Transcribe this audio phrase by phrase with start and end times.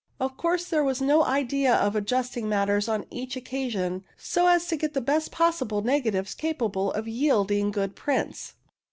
[0.19, 4.65] Of course, there was no idea of adjusting matters on each occa sion so as
[4.69, 8.55] to get the best possible negatives capable of yielding good prints.